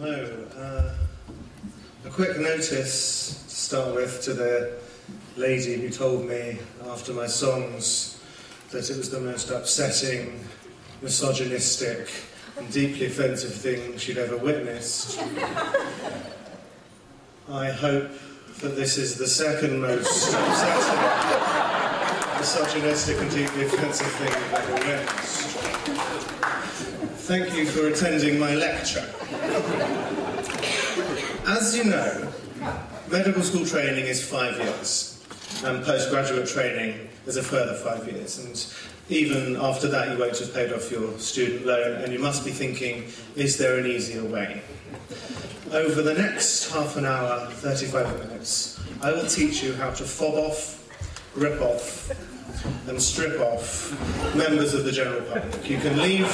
Hello. 0.00 0.46
Uh, 0.56 0.94
a 2.06 2.08
quick 2.08 2.38
notice 2.38 3.44
to 3.46 3.54
start 3.54 3.94
with 3.94 4.22
to 4.22 4.32
the 4.32 4.78
lady 5.36 5.74
who 5.74 5.90
told 5.90 6.26
me 6.26 6.58
after 6.88 7.12
my 7.12 7.26
songs 7.26 8.18
that 8.70 8.88
it 8.88 8.96
was 8.96 9.10
the 9.10 9.20
most 9.20 9.50
upsetting, 9.50 10.42
misogynistic, 11.02 12.08
and 12.56 12.72
deeply 12.72 13.08
offensive 13.08 13.52
thing 13.52 13.98
she'd 13.98 14.16
ever 14.16 14.38
witnessed. 14.38 15.20
I 17.50 17.66
hope 17.70 18.10
that 18.62 18.76
this 18.76 18.96
is 18.96 19.18
the 19.18 19.26
second 19.26 19.82
most 19.82 20.32
upsetting, 20.32 20.96
misogynistic, 22.38 23.18
and 23.18 23.30
deeply 23.30 23.66
offensive 23.66 24.06
thing 24.12 24.28
you've 24.28 24.54
ever 24.54 24.72
witnessed. 24.76 26.49
Thank 27.30 27.54
you 27.54 27.64
for 27.64 27.86
attending 27.86 28.40
my 28.40 28.56
lecture. 28.56 29.08
As 31.46 31.76
you 31.76 31.84
know, 31.84 32.28
medical 33.08 33.44
school 33.44 33.64
training 33.64 34.06
is 34.06 34.20
five 34.20 34.58
years, 34.58 35.24
and 35.62 35.84
postgraduate 35.84 36.48
training 36.48 37.08
is 37.26 37.36
a 37.36 37.42
further 37.44 37.74
five 37.74 38.04
years. 38.08 38.40
And 38.40 38.66
even 39.10 39.54
after 39.60 39.86
that, 39.86 40.10
you 40.10 40.18
won't 40.18 40.36
have 40.40 40.52
paid 40.52 40.72
off 40.72 40.90
your 40.90 41.16
student 41.20 41.66
loan, 41.66 42.02
and 42.02 42.12
you 42.12 42.18
must 42.18 42.44
be 42.44 42.50
thinking, 42.50 43.04
is 43.36 43.56
there 43.56 43.78
an 43.78 43.86
easier 43.86 44.24
way? 44.24 44.60
Over 45.70 46.02
the 46.02 46.14
next 46.14 46.72
half 46.72 46.96
an 46.96 47.04
hour, 47.04 47.46
35 47.48 48.26
minutes, 48.26 48.80
I 49.02 49.12
will 49.12 49.26
teach 49.26 49.62
you 49.62 49.72
how 49.74 49.90
to 49.90 50.02
fob 50.02 50.34
off, 50.34 50.84
rip 51.36 51.60
off, 51.60 52.10
and 52.90 53.00
strip 53.00 53.40
off 53.40 53.92
members 54.34 54.74
of 54.74 54.84
the 54.84 54.90
general 54.90 55.22
public. 55.22 55.70
You 55.70 55.78
can 55.78 55.96
leave 56.02 56.26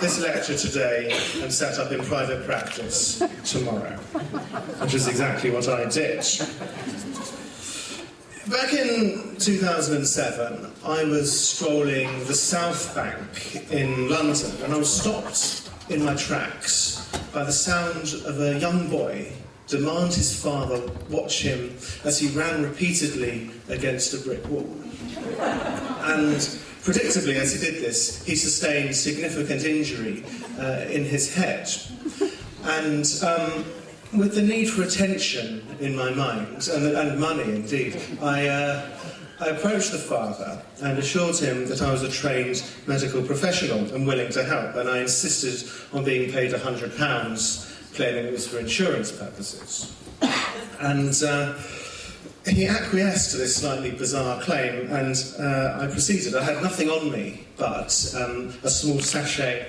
this 0.00 0.20
lecture 0.20 0.58
today 0.58 1.12
and 1.40 1.52
set 1.52 1.78
up 1.78 1.92
in 1.92 2.02
private 2.02 2.44
practice 2.44 3.22
tomorrow, 3.44 3.96
which 4.82 4.94
is 4.94 5.06
exactly 5.06 5.50
what 5.50 5.68
I 5.68 5.88
did. 5.88 6.26
Back 8.50 8.72
in 8.74 9.36
2007, 9.38 10.72
I 10.84 11.04
was 11.04 11.48
strolling 11.50 12.24
the 12.26 12.34
South 12.34 12.94
Bank 12.94 13.70
in 13.70 14.08
London 14.08 14.52
and 14.64 14.74
I 14.74 14.78
was 14.78 14.92
stopped 14.92 15.70
in 15.88 16.04
my 16.04 16.14
tracks 16.16 17.08
by 17.32 17.44
the 17.44 17.52
sound 17.52 18.12
of 18.26 18.40
a 18.40 18.58
young 18.58 18.90
boy 18.90 19.32
demand 19.68 20.14
his 20.14 20.40
father 20.40 20.80
watch 21.10 21.42
him 21.42 21.76
as 22.04 22.18
he 22.18 22.28
ran 22.28 22.62
repeatedly 22.62 23.50
against 23.68 24.14
a 24.14 24.18
brick 24.18 24.46
wall. 24.48 24.76
And 25.16 26.36
predictably, 26.82 27.34
as 27.34 27.52
he 27.52 27.58
did 27.58 27.82
this, 27.82 28.24
he 28.24 28.36
sustained 28.36 28.94
significant 28.94 29.64
injury 29.64 30.24
uh, 30.58 30.86
in 30.90 31.04
his 31.04 31.34
head. 31.34 31.68
And 32.64 33.04
um, 33.24 33.64
with 34.18 34.34
the 34.34 34.42
need 34.42 34.66
for 34.66 34.82
attention 34.82 35.66
in 35.80 35.96
my 35.96 36.10
mind, 36.10 36.68
and, 36.72 36.86
and 36.86 37.20
money 37.20 37.42
indeed, 37.42 38.00
I, 38.20 38.48
uh, 38.48 38.86
I 39.40 39.48
approached 39.48 39.92
the 39.92 39.98
father 39.98 40.62
and 40.82 40.98
assured 40.98 41.36
him 41.36 41.66
that 41.66 41.82
I 41.82 41.92
was 41.92 42.02
a 42.02 42.10
trained 42.10 42.62
medical 42.86 43.22
professional 43.22 43.92
and 43.94 44.06
willing 44.06 44.30
to 44.32 44.44
help, 44.44 44.76
and 44.76 44.88
I 44.88 45.00
insisted 45.00 45.68
on 45.92 46.04
being 46.04 46.32
paid 46.32 46.52
£100, 46.52 47.94
claiming 47.94 48.26
it 48.26 48.32
was 48.32 48.46
for 48.46 48.58
insurance 48.58 49.12
purposes. 49.12 49.92
And 50.80 51.14
uh, 51.22 51.54
he 52.54 52.66
acquiesced 52.66 53.32
to 53.32 53.38
this 53.38 53.56
slightly 53.56 53.90
bizarre 53.90 54.40
claim, 54.40 54.88
and 54.90 55.16
uh, 55.38 55.78
I 55.80 55.86
proceeded. 55.88 56.34
I 56.34 56.44
had 56.44 56.62
nothing 56.62 56.88
on 56.88 57.10
me 57.10 57.46
but 57.56 58.14
um, 58.16 58.52
a 58.62 58.70
small 58.70 59.00
sachet 59.00 59.66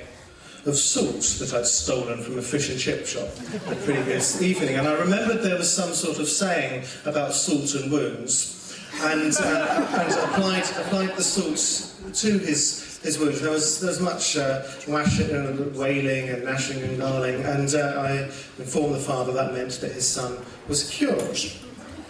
of 0.66 0.75
salt 0.75 1.22
that 1.39 1.53
I'd 1.53 1.66
stolen 1.66 2.22
from 2.22 2.38
a 2.38 2.42
fish 2.42 2.70
and 2.70 2.80
chip 2.80 3.05
shop 3.05 3.30
the 3.70 3.75
previous 3.86 4.42
evening. 4.42 4.75
And 4.75 4.88
I 4.88 4.94
remembered 4.94 5.42
there 5.42 5.58
was 5.58 5.73
some 5.73 5.94
sort 5.94 6.20
of 6.20 6.28
saying 6.28 6.83
about 7.05 7.33
salt 7.33 7.73
and 7.75 7.92
wounds, 7.92 8.78
and, 9.02 9.36
uh, 9.39 9.88
and 9.98 10.14
applied, 10.14 10.64
applied 10.86 11.16
the 11.16 11.23
salt 11.23 12.16
to 12.16 12.37
his, 12.39 12.99
his 13.02 13.17
wounds. 13.17 13.42
There 13.42 13.52
was, 13.52 13.80
there 13.80 13.89
was 13.89 14.02
much 14.02 14.36
uh, 14.37 14.64
and 14.87 15.76
wailing 15.76 16.30
and 16.30 16.43
gnashing 16.43 16.83
and 16.83 16.99
gnarling, 16.99 17.43
and 17.43 17.73
uh, 17.73 18.02
I 18.02 18.11
informed 18.60 18.95
the 18.95 18.99
father 18.99 19.32
that 19.33 19.54
meant 19.54 19.80
that 19.82 19.93
his 19.93 20.08
son 20.08 20.37
was 20.67 20.89
cured. 20.89 21.39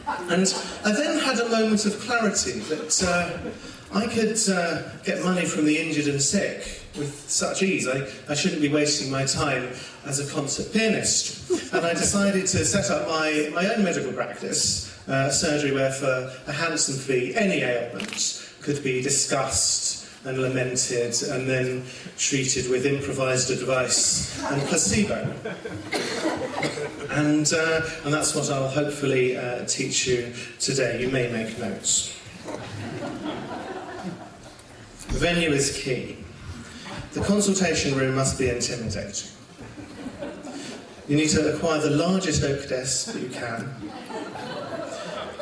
And 0.07 0.53
I 0.85 0.91
then 0.93 1.19
had 1.19 1.39
a 1.39 1.49
moment 1.49 1.85
of 1.85 1.99
clarity 1.99 2.59
that 2.59 3.03
uh, 3.03 3.97
I 3.97 4.07
could 4.07 4.37
uh, 4.49 4.83
get 5.03 5.23
money 5.23 5.45
from 5.45 5.65
the 5.65 5.77
injured 5.77 6.07
and 6.07 6.21
sick 6.21 6.81
with 6.97 7.29
such 7.29 7.61
ease. 7.61 7.87
I, 7.87 8.07
I 8.29 8.33
shouldn't 8.33 8.61
be 8.61 8.69
wasting 8.69 9.11
my 9.11 9.25
time 9.25 9.69
as 10.05 10.19
a 10.19 10.33
concert 10.33 10.71
pianist. 10.71 11.49
And 11.73 11.85
I 11.85 11.93
decided 11.93 12.47
to 12.47 12.65
set 12.65 12.89
up 12.89 13.07
my, 13.07 13.51
my 13.53 13.73
own 13.73 13.83
medical 13.83 14.13
practice, 14.13 14.97
uh, 15.09 15.29
surgery 15.29 15.73
where 15.73 15.91
for 15.91 16.33
a 16.47 16.53
handsome 16.53 16.95
fee 16.95 17.35
any 17.35 17.61
ailment 17.61 18.49
could 18.61 18.81
be 18.83 19.01
discussed 19.01 19.86
and 20.25 20.39
lamented 20.39 21.15
and 21.29 21.47
then 21.47 21.83
treated 22.17 22.69
with 22.69 22.85
improvised 22.85 23.51
advice 23.51 24.41
and 24.45 24.61
placebo. 24.63 25.33
And, 27.11 27.51
uh, 27.53 27.81
and 28.03 28.13
that's 28.13 28.35
what 28.35 28.49
I'll 28.49 28.67
hopefully 28.67 29.37
uh, 29.37 29.65
teach 29.65 30.07
you 30.07 30.33
today. 30.59 31.01
You 31.01 31.09
may 31.09 31.31
make 31.31 31.57
notes. 31.59 32.13
Venue 35.07 35.51
is 35.51 35.81
key. 35.81 36.17
The 37.13 37.21
consultation 37.21 37.95
room 37.95 38.15
must 38.15 38.37
be 38.37 38.49
intimidating. 38.49 39.31
You 41.07 41.15
need 41.15 41.29
to 41.29 41.55
acquire 41.55 41.79
the 41.79 41.91
largest 41.91 42.43
oak 42.43 42.67
desk 42.67 43.13
that 43.13 43.21
you 43.21 43.29
can 43.29 43.73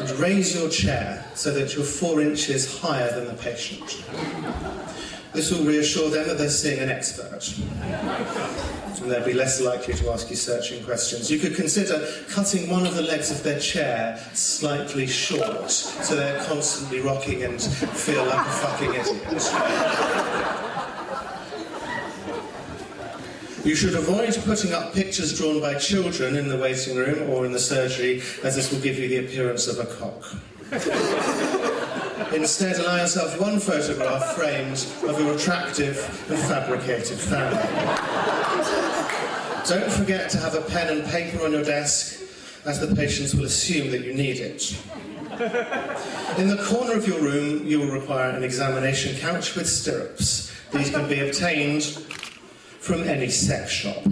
and 0.05 0.19
raise 0.19 0.55
your 0.55 0.69
chair 0.69 1.25
so 1.33 1.51
that 1.51 1.75
you're 1.75 1.83
four 1.83 2.21
inches 2.21 2.79
higher 2.79 3.11
than 3.15 3.25
the 3.25 3.33
patient. 3.41 4.03
This 5.33 5.51
will 5.51 5.65
reassure 5.65 6.09
them 6.09 6.27
that 6.27 6.37
they're 6.37 6.49
seeing 6.49 6.79
an 6.79 6.89
expert. 6.89 7.57
And 9.01 9.11
they'll 9.11 9.25
be 9.25 9.33
less 9.33 9.59
likely 9.59 9.93
to 9.95 10.11
ask 10.11 10.29
you 10.29 10.35
searching 10.35 10.83
questions. 10.83 11.29
You 11.29 11.39
could 11.39 11.55
consider 11.55 12.07
cutting 12.29 12.69
one 12.69 12.85
of 12.85 12.95
the 12.95 13.01
legs 13.01 13.31
of 13.31 13.43
their 13.43 13.59
chair 13.59 14.17
slightly 14.33 15.07
short 15.07 15.71
so 15.71 16.15
they're 16.15 16.43
constantly 16.45 17.01
rocking 17.01 17.43
and 17.43 17.61
feel 17.61 18.25
like 18.25 18.45
a 18.45 18.49
fucking 18.49 18.93
idiot. 18.93 20.14
You 23.65 23.73
should 23.73 23.95
avoid 23.95 24.37
putting 24.45 24.73
up 24.73 24.93
pictures 24.93 25.35
drawn 25.35 25.59
by 25.59 25.73
children 25.73 26.35
in 26.35 26.47
the 26.47 26.55
waiting 26.55 26.95
room 26.95 27.27
or 27.31 27.47
in 27.47 27.51
the 27.51 27.57
surgery, 27.57 28.21
as 28.43 28.55
this 28.55 28.71
will 28.71 28.79
give 28.79 28.99
you 28.99 29.07
the 29.07 29.25
appearance 29.25 29.67
of 29.67 29.79
a 29.79 29.85
cock. 29.95 30.21
Instead, 32.35 32.77
allow 32.77 32.97
yourself 32.97 33.41
one 33.41 33.59
photograph 33.59 34.35
framed 34.35 34.85
of 35.09 35.19
your 35.19 35.33
attractive 35.33 35.97
and 36.29 36.37
fabricated 36.37 37.17
family. 37.17 37.57
Don't 39.67 39.91
forget 39.91 40.29
to 40.29 40.37
have 40.37 40.53
a 40.53 40.61
pen 40.61 40.99
and 40.99 41.03
paper 41.09 41.43
on 41.43 41.51
your 41.51 41.63
desk, 41.63 42.21
as 42.65 42.79
the 42.79 42.95
patients 42.95 43.33
will 43.33 43.45
assume 43.45 43.89
that 43.89 44.01
you 44.01 44.13
need 44.13 44.37
it. 44.37 44.79
In 46.37 46.49
the 46.49 46.63
corner 46.69 46.93
of 46.93 47.07
your 47.07 47.19
room, 47.19 47.65
you 47.65 47.79
will 47.79 47.91
require 47.91 48.29
an 48.29 48.43
examination 48.43 49.17
couch 49.17 49.55
with 49.55 49.67
stirrups. 49.67 50.53
These 50.71 50.91
can 50.91 51.09
be 51.09 51.19
obtained 51.19 51.97
from 52.85 53.01
any 53.01 53.27
sex 53.29 53.71
shop. 53.71 54.03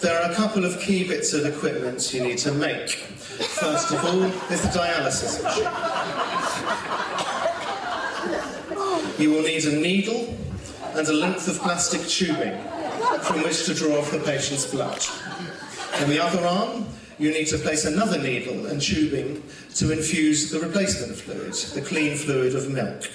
There 0.00 0.18
are 0.18 0.30
a 0.30 0.34
couple 0.34 0.64
of 0.64 0.80
key 0.80 1.06
bits 1.06 1.34
of 1.34 1.44
equipment 1.44 2.14
you 2.14 2.22
need 2.22 2.38
to 2.38 2.52
make. 2.52 2.88
First 2.88 3.92
of 3.92 4.02
all 4.02 4.22
is 4.50 4.62
the 4.62 4.68
dialysis 4.68 5.42
machine. 5.42 5.68
You 9.22 9.30
will 9.34 9.42
need 9.42 9.66
a 9.66 9.76
needle 9.78 10.34
and 10.94 11.06
a 11.06 11.12
length 11.12 11.46
of 11.46 11.58
plastic 11.58 12.00
tubing 12.08 12.58
from 13.20 13.42
which 13.42 13.66
to 13.66 13.74
draw 13.74 13.98
off 13.98 14.10
the 14.10 14.20
patient's 14.20 14.64
blood. 14.72 15.04
In 16.00 16.08
the 16.08 16.18
other 16.18 16.42
arm, 16.46 16.86
you 17.18 17.30
need 17.30 17.48
to 17.48 17.58
place 17.58 17.84
another 17.84 18.16
needle 18.16 18.64
and 18.68 18.80
tubing 18.80 19.42
to 19.74 19.90
infuse 19.92 20.50
the 20.50 20.60
replacement 20.60 21.14
fluid, 21.14 21.52
the 21.52 21.82
clean 21.82 22.16
fluid 22.16 22.54
of 22.54 22.70
milk. 22.70 23.10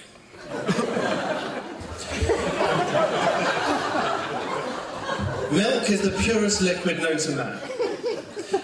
Milk 5.51 5.89
is 5.89 6.01
the 6.01 6.11
purest 6.21 6.61
liquid 6.61 6.99
known 6.99 7.17
to 7.17 7.31
man. 7.31 7.59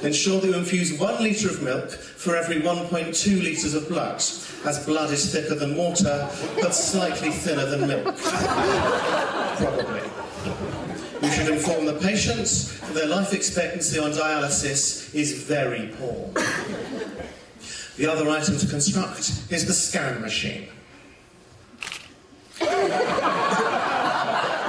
Ensure 0.01 0.41
that 0.41 0.47
you 0.47 0.55
infuse 0.55 0.97
one 0.99 1.23
litre 1.23 1.49
of 1.49 1.61
milk 1.61 1.91
for 1.91 2.35
every 2.35 2.61
1.2 2.61 3.43
litres 3.43 3.73
of 3.75 3.87
blood, 3.87 4.15
as 4.15 4.83
blood 4.85 5.11
is 5.11 5.31
thicker 5.31 5.55
than 5.55 5.77
water, 5.77 6.27
but 6.59 6.73
slightly 6.73 7.29
thinner 7.29 7.65
than 7.65 7.87
milk. 7.87 8.17
Probably. 9.57 10.01
You 11.21 11.29
should 11.29 11.49
inform 11.49 11.85
the 11.85 11.99
patients 12.01 12.79
that 12.81 12.95
their 12.95 13.07
life 13.07 13.31
expectancy 13.31 13.99
on 13.99 14.11
dialysis 14.11 15.13
is 15.13 15.43
very 15.43 15.93
poor. 15.99 16.31
The 17.97 18.07
other 18.07 18.27
item 18.29 18.57
to 18.57 18.67
construct 18.67 19.19
is 19.51 19.67
the 19.67 19.73
scan 19.73 20.19
machine. 20.19 20.67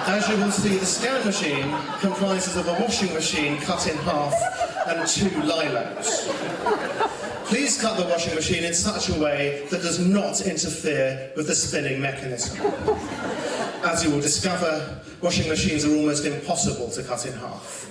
As 0.04 0.28
you 0.28 0.36
will 0.36 0.50
see, 0.50 0.76
the 0.76 0.86
scan 0.86 1.24
machine 1.24 1.74
comprises 2.00 2.56
of 2.56 2.68
a 2.68 2.72
washing 2.72 3.12
machine 3.14 3.58
cut 3.58 3.86
in 3.86 3.96
half 3.98 4.34
and 4.88 5.06
two 5.06 5.30
lilos. 5.42 6.28
Please 7.46 7.80
cut 7.80 7.96
the 7.96 8.04
washing 8.04 8.34
machine 8.34 8.64
in 8.64 8.74
such 8.74 9.08
a 9.10 9.14
way 9.20 9.66
that 9.70 9.82
does 9.82 9.98
not 9.98 10.40
interfere 10.40 11.30
with 11.36 11.46
the 11.46 11.54
spinning 11.54 12.00
mechanism. 12.00 12.58
As 13.84 14.04
you 14.04 14.10
will 14.10 14.20
discover, 14.20 15.02
washing 15.20 15.48
machines 15.48 15.84
are 15.84 15.94
almost 15.94 16.24
impossible 16.24 16.90
to 16.90 17.02
cut 17.02 17.26
in 17.26 17.32
half. 17.34 17.90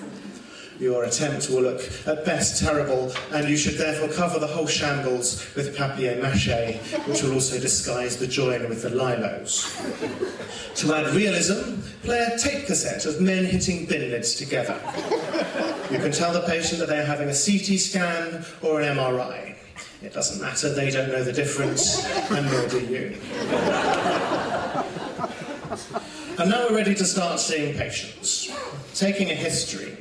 Your 0.81 1.03
attempt 1.03 1.47
will 1.51 1.61
look 1.61 1.81
at 2.07 2.25
best 2.25 2.59
terrible, 2.59 3.13
and 3.31 3.47
you 3.47 3.55
should 3.55 3.75
therefore 3.75 4.09
cover 4.09 4.39
the 4.39 4.47
whole 4.47 4.65
shambles 4.65 5.47
with 5.55 5.77
papier 5.77 6.19
mâché, 6.19 6.79
which 7.07 7.21
will 7.21 7.33
also 7.33 7.59
disguise 7.59 8.17
the 8.17 8.25
join 8.25 8.67
with 8.67 8.81
the 8.81 8.89
lilos. 8.89 9.69
To 10.77 10.95
add 10.95 11.13
realism, 11.13 11.81
play 12.01 12.17
a 12.17 12.35
tape 12.35 12.65
cassette 12.65 13.05
of 13.05 13.21
men 13.21 13.45
hitting 13.45 13.85
bin 13.85 14.09
lids 14.09 14.33
together. 14.33 14.81
You 15.91 15.99
can 15.99 16.11
tell 16.11 16.33
the 16.33 16.41
patient 16.47 16.79
that 16.79 16.89
they 16.89 16.97
are 16.97 17.05
having 17.05 17.29
a 17.29 17.33
CT 17.33 17.79
scan 17.79 18.43
or 18.63 18.81
an 18.81 18.97
MRI. 18.97 19.57
It 20.01 20.13
doesn't 20.13 20.41
matter, 20.41 20.73
they 20.73 20.89
don't 20.89 21.09
know 21.09 21.23
the 21.23 21.31
difference, 21.31 22.03
and 22.31 22.51
nor 22.51 22.67
do 22.67 22.79
you. 22.79 23.17
And 26.39 26.49
now 26.49 26.65
we're 26.67 26.77
ready 26.77 26.95
to 26.95 27.05
start 27.05 27.39
seeing 27.39 27.77
patients. 27.77 28.51
Taking 28.95 29.29
a 29.29 29.35
history. 29.35 29.95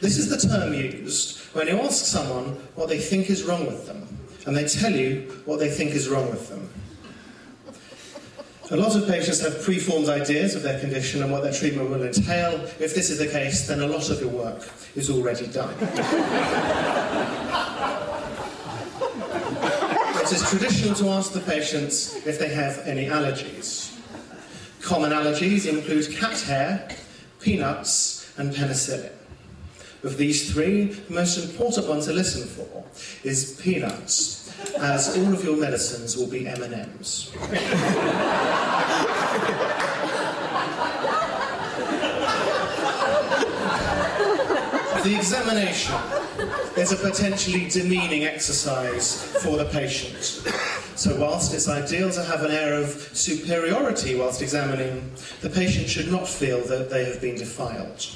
This 0.00 0.16
is 0.16 0.28
the 0.28 0.48
term 0.48 0.74
used 0.74 1.40
when 1.54 1.66
you 1.66 1.80
ask 1.80 2.04
someone 2.04 2.56
what 2.76 2.88
they 2.88 2.98
think 2.98 3.30
is 3.30 3.42
wrong 3.42 3.66
with 3.66 3.86
them, 3.86 4.06
and 4.46 4.56
they 4.56 4.64
tell 4.66 4.92
you 4.92 5.22
what 5.44 5.58
they 5.58 5.68
think 5.70 5.90
is 5.90 6.08
wrong 6.08 6.30
with 6.30 6.48
them. 6.48 6.70
A 8.70 8.76
lot 8.76 8.94
of 8.94 9.08
patients 9.08 9.40
have 9.40 9.62
preformed 9.62 10.08
ideas 10.08 10.54
of 10.54 10.62
their 10.62 10.78
condition 10.78 11.22
and 11.22 11.32
what 11.32 11.42
their 11.42 11.52
treatment 11.52 11.90
will 11.90 12.04
entail. 12.04 12.52
If 12.78 12.94
this 12.94 13.10
is 13.10 13.18
the 13.18 13.26
case, 13.26 13.66
then 13.66 13.80
a 13.80 13.86
lot 13.86 14.08
of 14.10 14.20
your 14.20 14.28
work 14.28 14.70
is 14.94 15.10
already 15.10 15.46
done. 15.46 15.74
it 20.20 20.32
is 20.32 20.48
traditional 20.48 20.94
to 20.96 21.08
ask 21.08 21.32
the 21.32 21.40
patients 21.40 22.24
if 22.26 22.38
they 22.38 22.50
have 22.50 22.78
any 22.84 23.06
allergies. 23.06 23.98
Common 24.82 25.12
allergies 25.12 25.66
include 25.66 26.14
cat 26.14 26.38
hair, 26.42 26.88
peanuts, 27.40 28.32
and 28.36 28.52
penicillin. 28.52 29.17
Of 30.04 30.16
these 30.16 30.52
three, 30.52 30.84
the 30.84 31.12
most 31.12 31.38
important 31.38 31.88
one 31.88 32.00
to 32.02 32.12
listen 32.12 32.46
for 32.46 32.84
is 33.24 33.60
peanuts, 33.60 34.48
as 34.78 35.16
all 35.16 35.34
of 35.34 35.42
your 35.42 35.56
medicines 35.56 36.16
will 36.16 36.28
be 36.28 36.46
M&Ms. 36.46 37.30
the 45.02 45.16
examination 45.16 45.94
is 46.76 46.92
a 46.92 46.96
potentially 46.96 47.68
demeaning 47.68 48.24
exercise 48.24 49.24
for 49.42 49.56
the 49.56 49.64
patient. 49.64 50.22
So, 50.96 51.16
whilst 51.18 51.54
it's 51.54 51.68
ideal 51.68 52.10
to 52.10 52.22
have 52.22 52.42
an 52.42 52.50
air 52.52 52.74
of 52.74 52.90
superiority 53.12 54.14
whilst 54.14 54.42
examining, 54.42 55.10
the 55.40 55.50
patient 55.50 55.88
should 55.88 56.10
not 56.10 56.28
feel 56.28 56.60
that 56.66 56.90
they 56.90 57.04
have 57.04 57.20
been 57.20 57.36
defiled. 57.36 58.06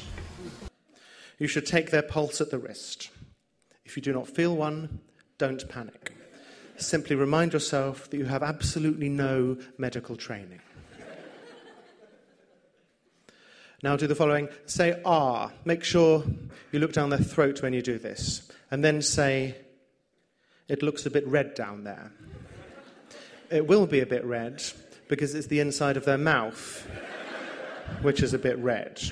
You 1.42 1.48
should 1.48 1.66
take 1.66 1.90
their 1.90 2.02
pulse 2.02 2.40
at 2.40 2.52
the 2.52 2.58
wrist. 2.58 3.10
If 3.84 3.96
you 3.96 4.00
do 4.00 4.12
not 4.12 4.28
feel 4.28 4.54
one, 4.54 5.00
don't 5.38 5.68
panic. 5.68 6.12
Simply 6.76 7.16
remind 7.16 7.52
yourself 7.52 8.08
that 8.08 8.16
you 8.16 8.26
have 8.26 8.44
absolutely 8.44 9.08
no 9.08 9.56
medical 9.76 10.14
training. 10.14 10.60
Now 13.82 13.96
do 13.96 14.06
the 14.06 14.14
following 14.14 14.50
say 14.66 15.02
ah. 15.04 15.50
Make 15.64 15.82
sure 15.82 16.22
you 16.70 16.78
look 16.78 16.92
down 16.92 17.10
their 17.10 17.18
throat 17.18 17.60
when 17.60 17.72
you 17.72 17.82
do 17.82 17.98
this. 17.98 18.48
And 18.70 18.84
then 18.84 19.02
say, 19.02 19.56
it 20.68 20.80
looks 20.80 21.06
a 21.06 21.10
bit 21.10 21.26
red 21.26 21.54
down 21.54 21.82
there. 21.82 22.12
It 23.50 23.66
will 23.66 23.88
be 23.88 23.98
a 23.98 24.06
bit 24.06 24.24
red 24.24 24.62
because 25.08 25.34
it's 25.34 25.48
the 25.48 25.58
inside 25.58 25.96
of 25.96 26.04
their 26.04 26.18
mouth, 26.18 26.88
which 28.02 28.22
is 28.22 28.32
a 28.32 28.38
bit 28.38 28.58
red. 28.58 29.02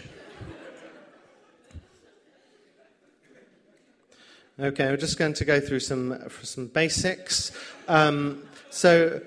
Okay, 4.60 4.90
we're 4.90 4.98
just 4.98 5.16
going 5.16 5.32
to 5.32 5.46
go 5.46 5.58
through 5.58 5.80
some, 5.80 6.22
some 6.42 6.66
basics. 6.66 7.50
Um, 7.88 8.42
so, 8.68 9.22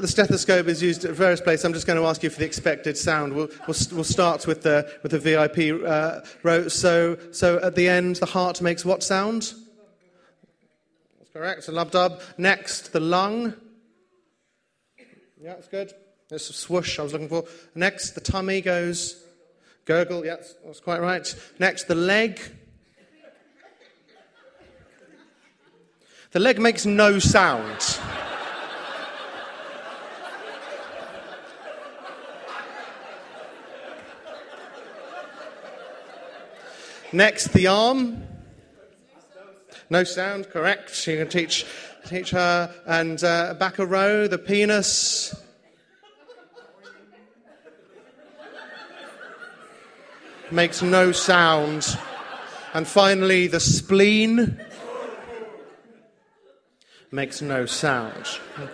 the 0.00 0.08
stethoscope 0.08 0.66
is 0.66 0.82
used 0.82 1.04
at 1.04 1.12
various 1.12 1.40
places. 1.40 1.64
I'm 1.64 1.72
just 1.72 1.86
going 1.86 2.00
to 2.00 2.06
ask 2.06 2.20
you 2.24 2.30
for 2.30 2.40
the 2.40 2.44
expected 2.44 2.98
sound. 2.98 3.32
We'll, 3.32 3.46
we'll, 3.68 3.76
we'll 3.92 4.02
start 4.02 4.44
with 4.48 4.64
the, 4.64 4.92
with 5.04 5.12
the 5.12 5.20
VIP 5.20 5.86
uh, 5.86 6.22
row. 6.42 6.66
So, 6.66 7.16
so, 7.30 7.60
at 7.60 7.76
the 7.76 7.88
end, 7.88 8.16
the 8.16 8.26
heart 8.26 8.60
makes 8.60 8.84
what 8.84 9.04
sound? 9.04 9.54
That's 11.20 11.30
correct. 11.32 11.62
So, 11.62 11.72
lub. 11.72 12.20
Next, 12.36 12.92
the 12.92 12.98
lung. 12.98 13.54
Yeah, 15.40 15.54
that's 15.54 15.68
good. 15.68 15.92
There's 16.28 16.50
a 16.50 16.54
swoosh 16.54 16.98
I 16.98 17.02
was 17.02 17.12
looking 17.12 17.28
for. 17.28 17.44
Next, 17.76 18.16
the 18.16 18.20
tummy 18.20 18.62
goes 18.62 19.22
gurgle. 19.84 20.26
Yeah, 20.26 20.38
that's 20.64 20.80
quite 20.80 21.00
right. 21.00 21.32
Next, 21.60 21.84
the 21.84 21.94
leg. 21.94 22.40
The 26.32 26.40
leg 26.40 26.58
makes 26.58 26.86
no 26.86 27.18
sound. 27.18 28.00
Next, 37.12 37.52
the 37.52 37.66
arm. 37.66 38.22
No 39.90 40.04
sound, 40.04 40.48
correct. 40.48 41.06
You 41.06 41.18
can 41.18 41.28
teach, 41.28 41.66
teach 42.06 42.30
her. 42.30 42.74
And 42.86 43.22
uh, 43.22 43.52
back 43.52 43.78
a 43.78 43.84
row, 43.84 44.26
the 44.26 44.38
penis. 44.38 45.34
Makes 50.50 50.80
no 50.80 51.12
sound. 51.12 51.98
And 52.72 52.88
finally, 52.88 53.48
the 53.48 53.60
spleen 53.60 54.58
makes 57.12 57.42
no 57.42 57.66
sound. 57.66 58.26
Okay. 58.58 58.72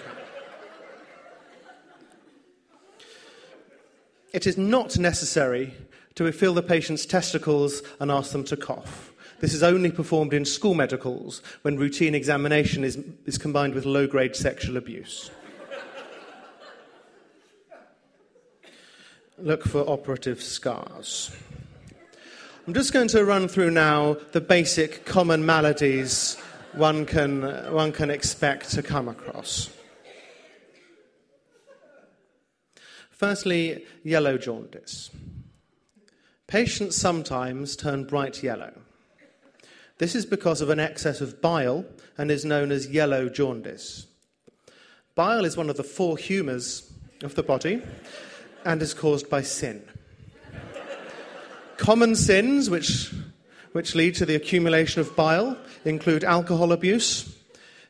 It 4.32 4.46
is 4.46 4.56
not 4.56 4.96
necessary 4.98 5.74
to 6.14 6.30
feel 6.32 6.54
the 6.54 6.62
patient's 6.62 7.04
testicles 7.04 7.82
and 8.00 8.10
ask 8.10 8.32
them 8.32 8.44
to 8.44 8.56
cough. 8.56 9.12
This 9.40 9.54
is 9.54 9.62
only 9.62 9.90
performed 9.90 10.32
in 10.32 10.44
school 10.44 10.74
medicals 10.74 11.42
when 11.62 11.76
routine 11.76 12.14
examination 12.14 12.84
is, 12.84 12.98
is 13.26 13.38
combined 13.38 13.74
with 13.74 13.84
low 13.84 14.06
grade 14.06 14.36
sexual 14.36 14.76
abuse. 14.76 15.30
Look 19.38 19.64
for 19.64 19.88
operative 19.88 20.42
scars. 20.42 21.30
I'm 22.66 22.74
just 22.74 22.92
going 22.92 23.08
to 23.08 23.24
run 23.24 23.48
through 23.48 23.70
now 23.70 24.16
the 24.32 24.40
basic 24.40 25.04
common 25.04 25.46
maladies 25.46 26.36
one 26.78 27.04
can, 27.04 27.42
one 27.72 27.90
can 27.90 28.08
expect 28.08 28.70
to 28.70 28.82
come 28.82 29.08
across. 29.08 29.70
Firstly, 33.10 33.84
yellow 34.04 34.38
jaundice. 34.38 35.10
Patients 36.46 36.96
sometimes 36.96 37.74
turn 37.74 38.04
bright 38.04 38.42
yellow. 38.44 38.72
This 39.98 40.14
is 40.14 40.24
because 40.24 40.60
of 40.60 40.70
an 40.70 40.78
excess 40.78 41.20
of 41.20 41.42
bile 41.42 41.84
and 42.16 42.30
is 42.30 42.44
known 42.44 42.70
as 42.70 42.86
yellow 42.86 43.28
jaundice. 43.28 44.06
Bile 45.16 45.44
is 45.44 45.56
one 45.56 45.68
of 45.68 45.76
the 45.76 45.82
four 45.82 46.16
humours 46.16 46.92
of 47.24 47.34
the 47.34 47.42
body 47.42 47.82
and 48.64 48.80
is 48.80 48.94
caused 48.94 49.28
by 49.28 49.42
sin. 49.42 49.82
Common 51.76 52.14
sins, 52.14 52.70
which 52.70 53.12
which 53.72 53.94
lead 53.94 54.14
to 54.16 54.26
the 54.26 54.34
accumulation 54.34 55.00
of 55.00 55.14
bile 55.16 55.58
include 55.84 56.24
alcohol 56.24 56.72
abuse, 56.72 57.36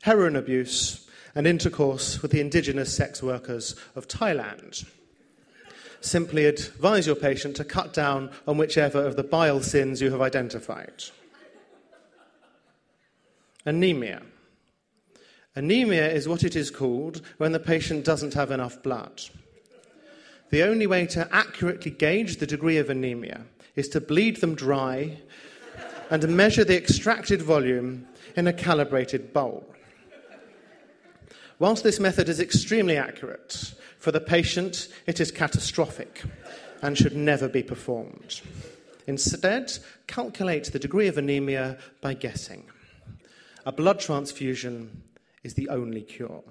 heroin 0.02 0.36
abuse, 0.36 1.08
and 1.34 1.46
intercourse 1.46 2.20
with 2.22 2.30
the 2.30 2.40
indigenous 2.40 2.94
sex 2.94 3.22
workers 3.22 3.76
of 3.94 4.08
Thailand. 4.08 4.88
Simply 6.00 6.46
advise 6.46 7.06
your 7.06 7.16
patient 7.16 7.56
to 7.56 7.64
cut 7.64 7.92
down 7.92 8.30
on 8.46 8.56
whichever 8.56 9.04
of 9.04 9.16
the 9.16 9.24
bile 9.24 9.60
sins 9.60 10.00
you 10.00 10.10
have 10.10 10.20
identified. 10.20 11.04
Anemia. 13.64 14.22
Anemia 15.54 16.08
is 16.10 16.28
what 16.28 16.44
it 16.44 16.54
is 16.54 16.70
called 16.70 17.20
when 17.38 17.52
the 17.52 17.58
patient 17.58 18.04
doesn't 18.04 18.34
have 18.34 18.50
enough 18.50 18.82
blood. 18.82 19.22
The 20.50 20.62
only 20.62 20.86
way 20.86 21.06
to 21.06 21.28
accurately 21.34 21.90
gauge 21.90 22.36
the 22.36 22.46
degree 22.46 22.78
of 22.78 22.88
anemia 22.88 23.42
is 23.74 23.88
to 23.90 24.00
bleed 24.00 24.38
them 24.38 24.54
dry 24.54 25.18
and 26.10 26.36
measure 26.36 26.64
the 26.64 26.76
extracted 26.76 27.42
volume 27.42 28.06
in 28.36 28.46
a 28.46 28.52
calibrated 28.52 29.32
bowl. 29.32 29.66
Whilst 31.58 31.82
this 31.82 31.98
method 31.98 32.28
is 32.28 32.40
extremely 32.40 32.96
accurate, 32.96 33.74
For 33.98 34.12
the 34.12 34.20
patient, 34.20 34.88
it 35.06 35.20
is 35.20 35.32
catastrophic 35.32 36.22
and 36.82 36.96
should 36.96 37.16
never 37.16 37.48
be 37.48 37.64
performed. 37.64 38.40
Instead, 39.08 39.72
calculate 40.06 40.72
the 40.72 40.78
degree 40.78 41.08
of 41.08 41.18
anemia 41.18 41.78
by 42.00 42.14
guessing. 42.14 42.64
A 43.66 43.72
blood 43.72 43.98
transfusion 43.98 45.02
is 45.42 45.54
the 45.54 45.68
only 45.68 46.02
cure. 46.02 46.44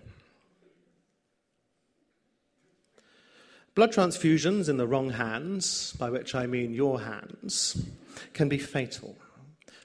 Blood 3.75 3.93
transfusions 3.93 4.67
in 4.67 4.77
the 4.77 4.87
wrong 4.87 5.11
hands, 5.11 5.93
by 5.93 6.09
which 6.09 6.35
I 6.35 6.47
mean 6.47 6.73
your 6.73 7.01
hands, 7.01 7.85
can 8.33 8.49
be 8.49 8.57
fatal. 8.57 9.15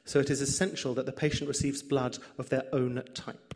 So 0.04 0.18
it 0.18 0.30
is 0.30 0.40
essential 0.40 0.94
that 0.94 1.06
the 1.06 1.12
patient 1.12 1.48
receives 1.48 1.82
blood 1.82 2.18
of 2.38 2.48
their 2.48 2.64
own 2.72 3.02
type. 3.14 3.54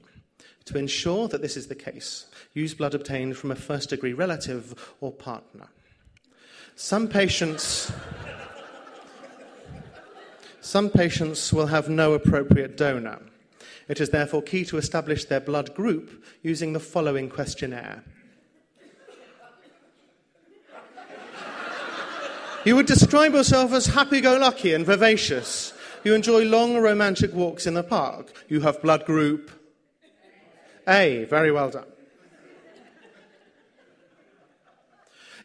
To 0.66 0.78
ensure 0.78 1.28
that 1.28 1.42
this 1.42 1.56
is 1.56 1.68
the 1.68 1.74
case, 1.74 2.26
use 2.52 2.74
blood 2.74 2.94
obtained 2.94 3.36
from 3.36 3.50
a 3.50 3.56
first 3.56 3.90
degree 3.90 4.12
relative 4.12 4.94
or 5.00 5.12
partner. 5.12 5.68
Some 6.74 7.08
patients. 7.08 7.92
Some 10.60 10.90
patients 10.90 11.52
will 11.52 11.66
have 11.66 11.88
no 11.88 12.14
appropriate 12.14 12.76
donor. 12.76 13.20
It 13.88 14.00
is 14.00 14.10
therefore 14.10 14.42
key 14.42 14.64
to 14.64 14.78
establish 14.78 15.24
their 15.24 15.40
blood 15.40 15.74
group 15.74 16.24
using 16.42 16.72
the 16.72 16.80
following 16.80 17.28
questionnaire. 17.28 18.02
You 22.64 22.74
would 22.74 22.86
describe 22.86 23.32
yourself 23.32 23.72
as 23.72 23.86
happy 23.86 24.20
go 24.20 24.36
lucky 24.36 24.74
and 24.74 24.84
vivacious. 24.84 25.72
You 26.06 26.14
enjoy 26.14 26.44
long 26.44 26.76
romantic 26.76 27.34
walks 27.34 27.66
in 27.66 27.74
the 27.74 27.82
park. 27.82 28.32
You 28.48 28.60
have 28.60 28.80
blood 28.80 29.04
group 29.06 29.50
A. 30.86 31.24
Very 31.24 31.50
well 31.50 31.68
done. 31.68 31.88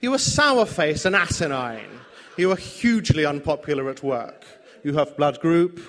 You 0.01 0.13
are 0.13 0.19
sour 0.19 0.67
faced 0.67 1.05
and 1.05 1.15
asinine. 1.15 1.89
You 2.37 2.51
are 2.51 2.55
hugely 2.55 3.25
unpopular 3.25 3.89
at 3.89 4.03
work. 4.03 4.45
You 4.83 4.93
have 4.93 5.17
blood 5.17 5.39
group 5.39 5.79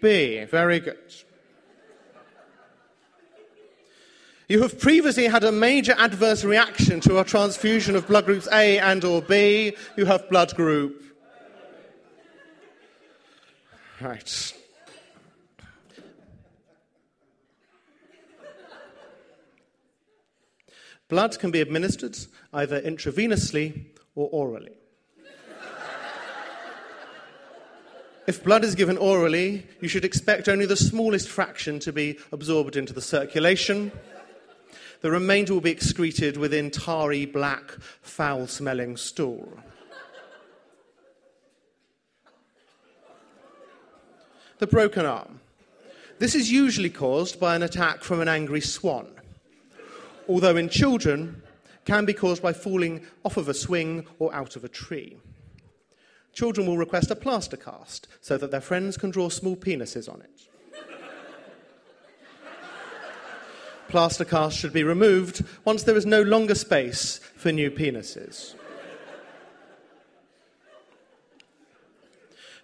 B. 0.00 0.44
Very 0.44 0.80
good. 0.80 1.14
You 4.48 4.62
have 4.62 4.80
previously 4.80 5.26
had 5.26 5.44
a 5.44 5.52
major 5.52 5.94
adverse 5.98 6.42
reaction 6.42 7.00
to 7.00 7.18
a 7.18 7.24
transfusion 7.24 7.96
of 7.96 8.08
blood 8.08 8.24
groups 8.24 8.48
A 8.50 8.78
and 8.78 9.04
or 9.04 9.20
B. 9.20 9.76
You 9.98 10.06
have 10.06 10.30
blood 10.30 10.54
group. 10.54 11.02
Right. 14.04 14.52
Blood 21.08 21.38
can 21.38 21.50
be 21.50 21.62
administered 21.62 22.18
either 22.52 22.82
intravenously 22.82 23.86
or 24.14 24.28
orally. 24.30 24.72
If 28.26 28.44
blood 28.44 28.62
is 28.62 28.74
given 28.74 28.98
orally, 28.98 29.66
you 29.80 29.88
should 29.88 30.04
expect 30.04 30.50
only 30.50 30.66
the 30.66 30.76
smallest 30.76 31.30
fraction 31.30 31.78
to 31.78 31.90
be 31.90 32.18
absorbed 32.30 32.76
into 32.76 32.92
the 32.92 33.00
circulation. 33.00 33.90
The 35.00 35.10
remainder 35.10 35.54
will 35.54 35.62
be 35.62 35.70
excreted 35.70 36.36
within 36.36 36.70
tarry, 36.70 37.24
black, 37.24 37.70
foul 38.02 38.48
smelling 38.48 38.98
stool. 38.98 39.58
The 44.58 44.66
broken 44.66 45.04
arm. 45.04 45.40
This 46.20 46.34
is 46.36 46.52
usually 46.52 46.90
caused 46.90 47.40
by 47.40 47.56
an 47.56 47.62
attack 47.62 48.04
from 48.04 48.20
an 48.20 48.28
angry 48.28 48.60
swan, 48.60 49.08
although 50.28 50.56
in 50.56 50.68
children 50.68 51.42
can 51.84 52.04
be 52.04 52.12
caused 52.12 52.40
by 52.40 52.52
falling 52.52 53.04
off 53.24 53.36
of 53.36 53.48
a 53.48 53.54
swing 53.54 54.06
or 54.18 54.32
out 54.32 54.54
of 54.54 54.64
a 54.64 54.68
tree. 54.68 55.16
Children 56.32 56.66
will 56.66 56.78
request 56.78 57.10
a 57.10 57.16
plaster 57.16 57.56
cast 57.56 58.06
so 58.20 58.36
that 58.36 58.52
their 58.52 58.60
friends 58.60 58.96
can 58.96 59.10
draw 59.10 59.28
small 59.28 59.56
penises 59.56 60.12
on 60.12 60.20
it. 60.20 60.30
plaster 63.88 64.24
cast 64.24 64.58
should 64.58 64.72
be 64.72 64.82
removed 64.82 65.44
once 65.64 65.82
there 65.84 65.96
is 65.96 66.06
no 66.06 66.22
longer 66.22 66.54
space 66.54 67.18
for 67.36 67.52
new 67.52 67.70
penises. 67.70 68.54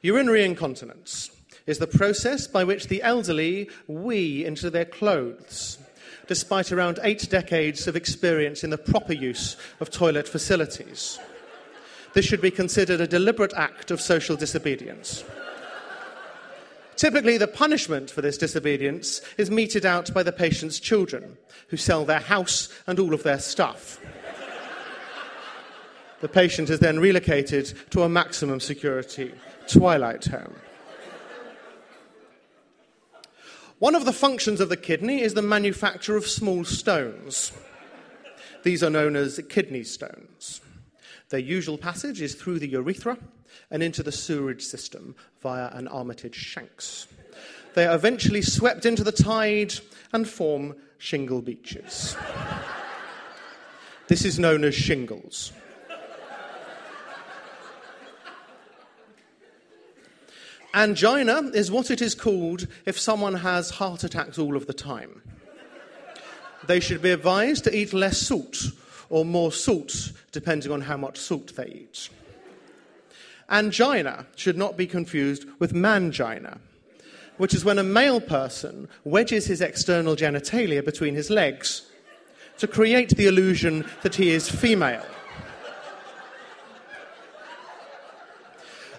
Urinary 0.03 0.45
incontinence 0.45 1.31
is 1.67 1.79
the 1.79 1.87
process 1.87 2.47
by 2.47 2.65
which 2.65 2.89
the 2.89 3.03
elderly 3.03 3.69
wee 3.87 4.45
into 4.45 4.71
their 4.71 4.85
clothes, 4.85 5.79
despite 6.27 6.73
around 6.73 6.99
eight 7.03 7.29
decades 7.31 7.87
of 7.87 7.97
experience 7.97 8.65
in 8.65 8.71
the 8.71 8.79
proper 8.79 9.13
use 9.13 9.57
of 9.81 9.91
toilet 9.91 10.29
facilities. 10.29 11.19
This 12.13 12.25
should 12.25 12.41
be 12.41 12.51
considered 12.51 13.01
a 13.01 13.07
deliberate 13.07 13.53
act 13.55 13.91
of 13.91 14.01
social 14.01 14.37
disobedience. 14.37 15.25
Typically, 16.97 17.39
the 17.39 17.47
punishment 17.47 18.11
for 18.11 18.21
this 18.21 18.37
disobedience 18.37 19.23
is 19.39 19.51
meted 19.51 19.87
out 19.87 20.13
by 20.13 20.23
the 20.23 20.33
patient's 20.33 20.79
children, 20.79 21.39
who 21.69 21.77
sell 21.79 22.05
their 22.05 22.21
house 22.21 22.69
and 22.87 22.99
all 22.99 23.15
of 23.15 23.23
their 23.23 23.39
stuff. 23.39 23.99
the 26.21 26.29
patient 26.29 26.69
is 26.69 26.81
then 26.81 26.99
relocated 27.01 27.73
to 27.91 28.03
a 28.03 28.09
maximum 28.09 28.61
security 28.61 29.33
twilight 29.67 30.27
home. 30.27 30.55
One 33.81 33.95
of 33.95 34.05
the 34.05 34.13
functions 34.13 34.61
of 34.61 34.69
the 34.69 34.77
kidney 34.77 35.23
is 35.23 35.33
the 35.33 35.41
manufacture 35.41 36.15
of 36.15 36.27
small 36.27 36.65
stones. 36.65 37.51
These 38.63 38.83
are 38.83 38.91
known 38.91 39.17
as 39.17 39.41
kidney 39.49 39.85
stones. 39.85 40.61
Their 41.31 41.41
usual 41.41 41.79
passage 41.79 42.21
is 42.21 42.35
through 42.35 42.59
the 42.59 42.69
urethra 42.69 43.17
and 43.71 43.83
into 43.83 44.03
the 44.03 44.13
sewerage 44.13 44.61
system 44.61 45.17
via 45.41 45.71
an 45.73 45.89
Armitage 45.89 46.35
shanks. 46.35 47.07
They 47.73 47.87
are 47.87 47.95
eventually 47.95 48.43
swept 48.43 48.85
into 48.85 49.03
the 49.03 49.13
tide 49.13 49.73
and 50.13 50.29
form 50.29 50.77
shingle 50.99 51.41
beaches. 51.41 52.15
this 54.09 54.27
is 54.27 54.39
known 54.39 54.63
as 54.63 54.75
shingles. 54.75 55.53
Angina 60.75 61.51
is 61.53 61.71
what 61.71 61.91
it 61.91 62.01
is 62.01 62.15
called 62.15 62.67
if 62.87 62.99
someone 62.99 63.35
has 63.35 63.71
heart 63.71 64.05
attacks 64.05 64.39
all 64.39 64.57
of 64.57 64.67
the 64.67 64.73
time. 64.73 65.23
They 66.67 66.79
should 66.79 67.03
be 67.03 67.11
advised 67.11 67.65
to 67.65 67.77
eat 67.77 67.93
less 67.93 68.19
salt 68.19 68.67
or 69.09 69.25
more 69.25 69.51
salt, 69.51 70.13
depending 70.31 70.71
on 70.71 70.83
how 70.83 70.97
much 70.97 71.19
salt 71.19 71.57
they 71.57 71.67
eat. 71.67 72.09
Angina 73.51 74.27
should 74.37 74.57
not 74.57 74.77
be 74.77 74.87
confused 74.87 75.45
with 75.59 75.75
mangina, 75.75 76.59
which 77.37 77.55
is 77.55 77.65
when 77.65 77.79
a 77.79 77.83
male 77.83 78.21
person 78.21 78.89
wedges 79.03 79.47
his 79.47 79.61
external 79.61 80.15
genitalia 80.15 80.85
between 80.85 81.17
his 81.17 81.31
legs 81.31 81.91
to 82.59 82.69
create 82.69 83.17
the 83.17 83.27
illusion 83.27 83.85
that 84.03 84.15
he 84.15 84.31
is 84.31 84.49
female. 84.49 85.05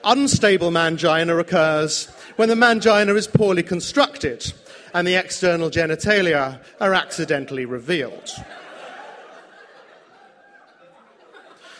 Unstable 0.03 0.71
mangina 0.71 1.39
occurs 1.39 2.07
when 2.35 2.49
the 2.49 2.55
mangina 2.55 3.15
is 3.15 3.27
poorly 3.27 3.63
constructed 3.63 4.51
and 4.93 5.07
the 5.07 5.15
external 5.15 5.69
genitalia 5.69 6.59
are 6.79 6.93
accidentally 6.93 7.65
revealed. 7.65 8.31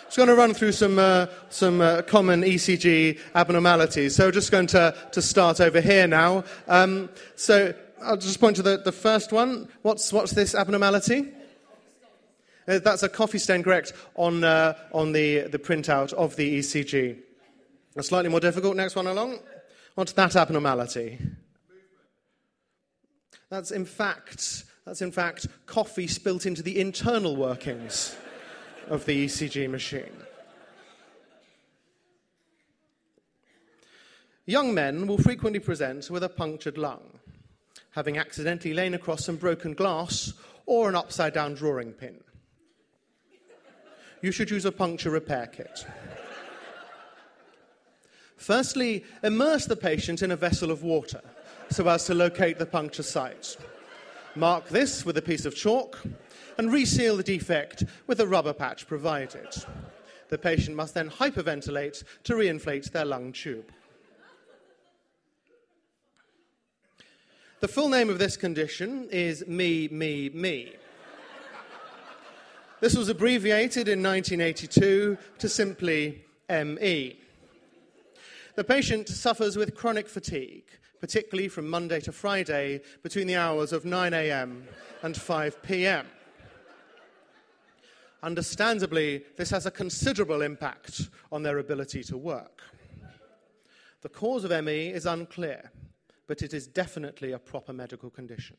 just 0.05 0.17
going 0.17 0.27
to 0.27 0.35
run 0.35 0.53
through 0.53 0.73
some, 0.73 0.99
uh, 0.99 1.25
some 1.49 1.79
uh, 1.79 2.01
common 2.01 2.41
ECG 2.41 3.17
abnormalities. 3.33 4.13
So, 4.13 4.27
I'm 4.27 4.33
just 4.33 4.51
going 4.51 4.67
to, 4.67 4.93
to 5.13 5.21
start 5.21 5.61
over 5.61 5.79
here 5.79 6.05
now. 6.05 6.43
Um, 6.67 7.09
so, 7.37 7.73
I'll 8.03 8.17
just 8.17 8.41
point 8.41 8.57
to 8.57 8.61
the, 8.61 8.75
the 8.77 8.91
first 8.91 9.31
one. 9.31 9.69
What's, 9.83 10.11
what's 10.11 10.33
this 10.33 10.53
abnormality? 10.53 11.29
Uh, 12.67 12.79
that's 12.79 13.03
a 13.03 13.09
coffee 13.09 13.37
stain, 13.37 13.63
correct, 13.63 13.93
on, 14.15 14.43
uh, 14.43 14.77
on 14.91 15.13
the, 15.13 15.43
the 15.47 15.59
printout 15.59 16.11
of 16.13 16.35
the 16.35 16.59
ECG. 16.59 17.17
A 17.95 18.03
slightly 18.03 18.29
more 18.29 18.39
difficult, 18.39 18.77
next 18.77 18.95
one 18.95 19.07
along. 19.07 19.39
What's 19.95 20.13
that 20.13 20.35
abnormality? 20.35 21.19
That's 23.49 23.71
in 23.71 23.85
fact, 23.85 24.63
that's 24.85 25.01
in 25.01 25.11
fact 25.11 25.47
coffee 25.65 26.07
spilt 26.07 26.45
into 26.45 26.63
the 26.63 26.79
internal 26.79 27.35
workings 27.35 28.15
of 28.87 29.05
the 29.05 29.25
ECG 29.25 29.69
machine. 29.69 30.23
Young 34.45 34.73
men 34.73 35.05
will 35.05 35.17
frequently 35.17 35.59
present 35.59 36.09
with 36.09 36.23
a 36.23 36.29
punctured 36.29 36.77
lung, 36.77 37.19
having 37.91 38.17
accidentally 38.17 38.73
lain 38.73 38.93
across 38.93 39.25
some 39.25 39.35
broken 39.35 39.73
glass 39.73 40.33
or 40.65 40.87
an 40.87 40.95
upside 40.95 41.33
down 41.33 41.53
drawing 41.53 41.91
pin. 41.91 42.23
You 44.21 44.31
should 44.31 44.49
use 44.49 44.65
a 44.65 44.71
puncture 44.71 45.09
repair 45.09 45.47
kit. 45.47 45.85
Firstly, 48.41 49.05
immerse 49.21 49.67
the 49.67 49.75
patient 49.75 50.23
in 50.23 50.31
a 50.31 50.35
vessel 50.35 50.71
of 50.71 50.81
water 50.81 51.21
so 51.69 51.87
as 51.87 52.05
to 52.05 52.15
locate 52.15 52.57
the 52.57 52.65
puncture 52.65 53.03
site. 53.03 53.55
Mark 54.35 54.67
this 54.69 55.05
with 55.05 55.15
a 55.17 55.21
piece 55.21 55.45
of 55.45 55.55
chalk 55.55 55.99
and 56.57 56.73
reseal 56.73 57.15
the 57.15 57.21
defect 57.21 57.83
with 58.07 58.19
a 58.19 58.25
rubber 58.25 58.51
patch 58.51 58.87
provided. 58.87 59.47
The 60.29 60.39
patient 60.39 60.75
must 60.75 60.95
then 60.95 61.07
hyperventilate 61.07 62.03
to 62.23 62.33
reinflate 62.33 62.91
their 62.91 63.05
lung 63.05 63.31
tube. 63.31 63.71
The 67.59 67.67
full 67.67 67.89
name 67.89 68.09
of 68.09 68.17
this 68.17 68.37
condition 68.37 69.07
is 69.11 69.45
me, 69.45 69.87
me, 69.87 70.29
me. 70.29 70.73
This 72.79 72.97
was 72.97 73.07
abbreviated 73.07 73.87
in 73.87 74.01
1982 74.01 75.15
to 75.37 75.47
simply 75.47 76.25
ME. 76.49 77.19
The 78.55 78.63
patient 78.63 79.07
suffers 79.07 79.55
with 79.55 79.75
chronic 79.75 80.07
fatigue, 80.07 80.65
particularly 80.99 81.47
from 81.47 81.69
Monday 81.69 81.99
to 82.01 82.11
Friday 82.11 82.81
between 83.01 83.27
the 83.27 83.37
hours 83.37 83.71
of 83.71 83.85
9 83.85 84.13
a.m. 84.13 84.67
and 85.03 85.15
5 85.15 85.63
p.m. 85.63 86.05
Understandably, 88.23 89.23
this 89.37 89.49
has 89.49 89.65
a 89.65 89.71
considerable 89.71 90.41
impact 90.41 91.09
on 91.31 91.43
their 91.43 91.59
ability 91.59 92.03
to 92.03 92.17
work. 92.17 92.61
The 94.01 94.09
cause 94.09 94.43
of 94.43 94.65
ME 94.65 94.89
is 94.89 95.05
unclear, 95.05 95.71
but 96.27 96.41
it 96.41 96.53
is 96.53 96.67
definitely 96.67 97.31
a 97.31 97.39
proper 97.39 97.71
medical 97.71 98.09
condition. 98.09 98.57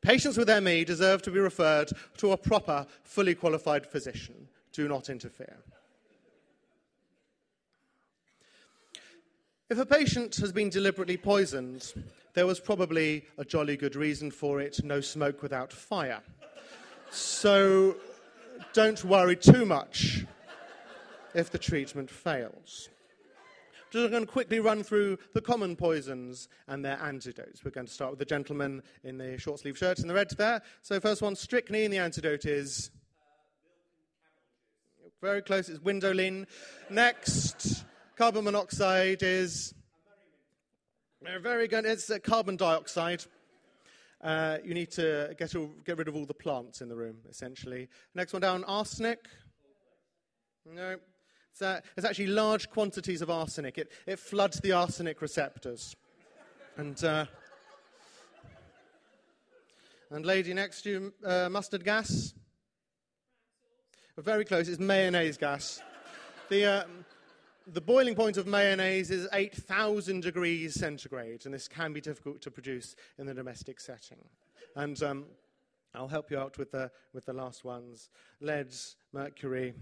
Patients 0.00 0.36
with 0.36 0.50
ME 0.62 0.84
deserve 0.84 1.22
to 1.22 1.30
be 1.30 1.40
referred 1.40 1.90
to 2.18 2.32
a 2.32 2.36
proper, 2.36 2.86
fully 3.02 3.34
qualified 3.34 3.86
physician. 3.86 4.48
Do 4.72 4.88
not 4.88 5.08
interfere. 5.08 5.58
If 9.74 9.80
a 9.80 9.86
patient 9.86 10.36
has 10.36 10.52
been 10.52 10.70
deliberately 10.70 11.16
poisoned, 11.16 11.92
there 12.34 12.46
was 12.46 12.60
probably 12.60 13.24
a 13.38 13.44
jolly 13.44 13.76
good 13.76 13.96
reason 13.96 14.30
for 14.30 14.60
it 14.60 14.84
no 14.84 15.00
smoke 15.00 15.42
without 15.42 15.72
fire. 15.72 16.20
So 17.10 17.96
don't 18.72 19.04
worry 19.04 19.34
too 19.34 19.66
much 19.66 20.26
if 21.34 21.50
the 21.50 21.58
treatment 21.58 22.08
fails. 22.08 22.88
Just 23.90 24.12
going 24.12 24.24
to 24.24 24.30
quickly 24.30 24.60
run 24.60 24.84
through 24.84 25.18
the 25.32 25.40
common 25.40 25.74
poisons 25.74 26.48
and 26.68 26.84
their 26.84 27.00
antidotes. 27.02 27.64
We're 27.64 27.72
going 27.72 27.88
to 27.88 27.92
start 27.92 28.12
with 28.12 28.20
the 28.20 28.24
gentleman 28.24 28.80
in 29.02 29.18
the 29.18 29.38
short 29.38 29.58
sleeve 29.58 29.76
shirt 29.76 29.98
in 29.98 30.06
the 30.06 30.14
red 30.14 30.30
there. 30.38 30.62
So, 30.82 31.00
first 31.00 31.20
one, 31.20 31.34
strychnine. 31.34 31.90
The 31.90 31.98
antidote 31.98 32.44
is. 32.44 32.92
Very 35.20 35.42
close, 35.42 35.68
it's 35.68 35.80
Windolene. 35.80 36.46
Next, 36.90 37.83
carbon 38.16 38.44
monoxide 38.44 39.22
is. 39.22 39.74
Very 41.42 41.68
good, 41.68 41.86
it's 41.86 42.10
uh, 42.10 42.18
carbon 42.18 42.56
dioxide. 42.56 43.24
Uh, 44.22 44.58
you 44.64 44.74
need 44.74 44.90
to 44.90 45.34
get, 45.38 45.54
all, 45.54 45.70
get 45.84 45.98
rid 45.98 46.08
of 46.08 46.14
all 46.14 46.26
the 46.26 46.34
plants 46.34 46.80
in 46.80 46.88
the 46.88 46.96
room, 46.96 47.16
essentially. 47.28 47.88
Next 48.14 48.32
one 48.32 48.42
down, 48.42 48.62
arsenic. 48.64 49.18
No, 50.66 50.96
it's, 51.50 51.62
uh, 51.62 51.80
it's 51.96 52.06
actually 52.06 52.28
large 52.28 52.70
quantities 52.70 53.20
of 53.22 53.30
arsenic. 53.30 53.78
It, 53.78 53.90
it 54.06 54.18
floods 54.18 54.60
the 54.60 54.72
arsenic 54.72 55.20
receptors. 55.20 55.96
And, 56.76 57.02
uh, 57.04 57.26
and 60.10 60.24
lady 60.24 60.54
next 60.54 60.82
to 60.82 60.90
you, 60.90 61.12
uh, 61.24 61.48
mustard 61.48 61.84
gas. 61.84 62.34
Very 64.16 64.44
close, 64.44 64.68
it's 64.68 64.78
mayonnaise 64.78 65.36
gas. 65.36 65.82
The, 66.48 66.64
uh, 66.64 66.84
the 67.66 67.80
boiling 67.80 68.14
point 68.14 68.36
of 68.36 68.46
mayonnaise 68.46 69.10
is 69.10 69.28
8,000 69.32 70.22
degrees 70.22 70.74
centigrade, 70.74 71.44
and 71.44 71.54
this 71.54 71.68
can 71.68 71.92
be 71.92 72.00
difficult 72.00 72.40
to 72.42 72.50
produce 72.50 72.94
in 73.18 73.26
the 73.26 73.34
domestic 73.34 73.80
setting. 73.80 74.18
And 74.76 75.02
um, 75.02 75.24
I'll 75.94 76.08
help 76.08 76.30
you 76.30 76.38
out 76.38 76.58
with 76.58 76.72
the, 76.72 76.90
with 77.12 77.24
the 77.24 77.32
last 77.32 77.64
ones 77.64 78.10
lead, 78.40 78.74
mercury, 79.12 79.74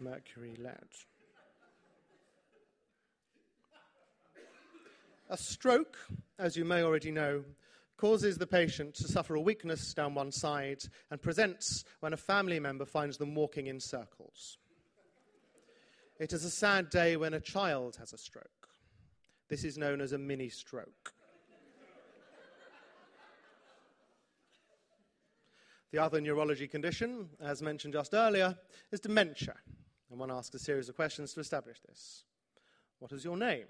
mercury 0.00 0.56
lead. 0.58 0.78
A 5.30 5.36
stroke, 5.36 5.96
as 6.38 6.56
you 6.56 6.64
may 6.64 6.82
already 6.82 7.10
know, 7.10 7.44
causes 7.96 8.36
the 8.36 8.46
patient 8.46 8.94
to 8.94 9.08
suffer 9.08 9.36
a 9.36 9.40
weakness 9.40 9.94
down 9.94 10.14
one 10.14 10.32
side 10.32 10.82
and 11.10 11.22
presents 11.22 11.84
when 12.00 12.12
a 12.12 12.16
family 12.16 12.58
member 12.58 12.84
finds 12.84 13.16
them 13.16 13.34
walking 13.34 13.68
in 13.68 13.78
circles. 13.78 14.58
It 16.22 16.32
is 16.32 16.44
a 16.44 16.50
sad 16.50 16.88
day 16.88 17.16
when 17.16 17.34
a 17.34 17.40
child 17.40 17.96
has 17.96 18.12
a 18.12 18.16
stroke. 18.16 18.68
This 19.48 19.64
is 19.64 19.76
known 19.76 20.00
as 20.00 20.12
a 20.12 20.18
mini 20.18 20.48
stroke. 20.48 21.12
The 25.90 25.98
other 25.98 26.20
neurology 26.20 26.68
condition, 26.68 27.28
as 27.40 27.60
mentioned 27.60 27.94
just 27.94 28.14
earlier, 28.14 28.56
is 28.92 29.00
dementia. 29.00 29.54
And 30.12 30.20
one 30.20 30.30
asks 30.30 30.54
a 30.54 30.60
series 30.60 30.88
of 30.88 30.94
questions 30.94 31.34
to 31.34 31.40
establish 31.40 31.80
this. 31.88 32.22
What 33.00 33.10
is 33.10 33.24
your 33.24 33.36
name? 33.36 33.66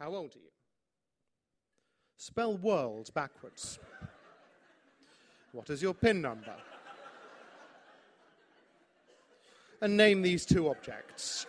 How 0.00 0.12
old 0.16 0.34
are 0.34 0.40
you? 0.40 0.50
Spell 2.16 2.56
world 2.56 3.14
backwards. 3.14 3.78
What 5.52 5.70
is 5.70 5.80
your 5.80 5.94
PIN 5.94 6.22
number? 6.22 6.56
And 9.86 9.96
name 9.96 10.20
these 10.20 10.44
two 10.44 10.68
objects. 10.68 11.46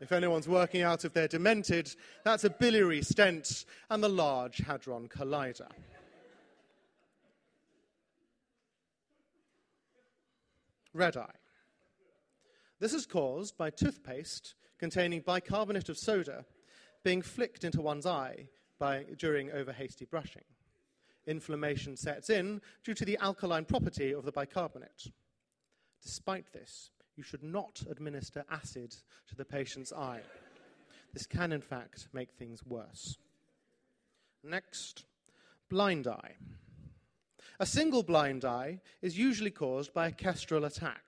If 0.00 0.10
anyone's 0.10 0.48
working 0.48 0.82
out 0.82 1.04
if 1.04 1.12
they're 1.12 1.28
demented, 1.28 1.94
that's 2.24 2.42
a 2.42 2.50
biliary 2.50 3.00
stent 3.00 3.64
and 3.90 4.02
the 4.02 4.08
Large 4.08 4.56
Hadron 4.56 5.06
Collider. 5.06 5.68
Red 10.92 11.16
eye. 11.16 11.30
This 12.80 12.92
is 12.92 13.06
caused 13.06 13.56
by 13.56 13.70
toothpaste 13.70 14.56
containing 14.80 15.20
bicarbonate 15.20 15.88
of 15.88 15.96
soda 15.96 16.44
being 17.04 17.22
flicked 17.22 17.62
into 17.62 17.80
one's 17.80 18.04
eye 18.04 18.48
by, 18.80 19.04
during 19.16 19.52
over 19.52 19.72
hasty 19.72 20.06
brushing. 20.06 20.42
Inflammation 21.28 21.96
sets 21.96 22.30
in 22.30 22.60
due 22.82 22.94
to 22.94 23.04
the 23.04 23.16
alkaline 23.18 23.64
property 23.64 24.12
of 24.12 24.24
the 24.24 24.32
bicarbonate. 24.32 25.12
Despite 26.02 26.52
this, 26.52 26.90
you 27.16 27.22
should 27.22 27.42
not 27.42 27.82
administer 27.90 28.44
acid 28.50 28.94
to 29.28 29.34
the 29.36 29.44
patient's 29.44 29.92
eye. 29.92 30.22
This 31.12 31.26
can, 31.26 31.52
in 31.52 31.60
fact, 31.60 32.08
make 32.12 32.30
things 32.32 32.64
worse. 32.64 33.18
Next, 34.42 35.04
blind 35.68 36.06
eye. 36.06 36.36
A 37.58 37.66
single 37.66 38.02
blind 38.02 38.44
eye 38.44 38.80
is 39.02 39.18
usually 39.18 39.50
caused 39.50 39.92
by 39.92 40.08
a 40.08 40.12
kestrel 40.12 40.64
attack. 40.64 41.02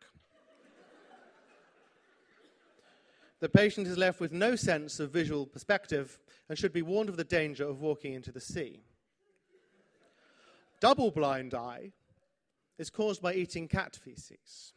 The 3.41 3.49
patient 3.49 3.89
is 3.89 3.99
left 3.99 4.21
with 4.21 4.33
no 4.33 4.55
sense 4.55 5.01
of 5.01 5.11
visual 5.11 5.47
perspective 5.47 6.19
and 6.49 6.57
should 6.57 6.73
be 6.73 6.83
warned 6.83 7.09
of 7.09 7.17
the 7.17 7.25
danger 7.25 7.67
of 7.67 7.81
walking 7.81 8.13
into 8.13 8.31
the 8.31 8.41
sea. 8.41 8.83
Double 10.79 11.11
blind 11.11 11.55
eye 11.55 11.93
is 12.79 12.91
caused 12.91 13.23
by 13.23 13.35
eating 13.35 13.69
cat 13.69 13.99
feces. 14.03 14.73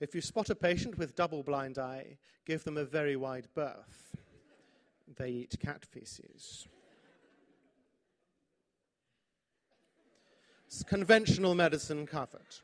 If 0.00 0.14
you 0.14 0.20
spot 0.20 0.50
a 0.50 0.54
patient 0.54 0.98
with 0.98 1.16
double 1.16 1.42
blind 1.42 1.78
eye, 1.78 2.18
give 2.44 2.64
them 2.64 2.76
a 2.76 2.84
very 2.84 3.16
wide 3.16 3.48
berth. 3.54 4.16
They 5.16 5.30
eat 5.30 5.56
cat 5.60 5.84
feces. 5.84 6.68
It's 10.66 10.82
conventional 10.82 11.54
medicine 11.54 12.06
covered. 12.06 12.56